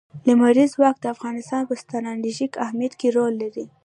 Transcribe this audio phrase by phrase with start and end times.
[0.27, 3.65] لمریز ځواک د افغانستان په ستراتیژیک اهمیت کې رول لري.